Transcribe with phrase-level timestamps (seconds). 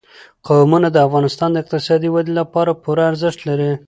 [0.47, 3.71] قومونه د افغانستان د اقتصادي ودې لپاره پوره ارزښت لري.